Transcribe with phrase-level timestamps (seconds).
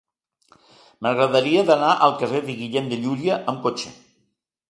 [1.07, 3.93] M'agradaria anar al carrer de Guillem de Llúria amb cotxe.